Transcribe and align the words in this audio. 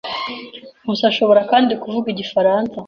Nkusi 0.81 1.03
ashobora 1.11 1.41
kandi 1.51 1.71
kuvuga 1.81 2.07
igifaransa. 2.13 2.77